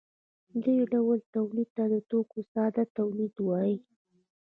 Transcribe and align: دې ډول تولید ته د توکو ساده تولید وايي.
دې 0.63 0.77
ډول 0.91 1.19
تولید 1.35 1.69
ته 1.77 1.83
د 1.93 1.95
توکو 2.09 2.39
ساده 2.53 2.83
تولید 2.97 3.33
وايي. 3.47 3.77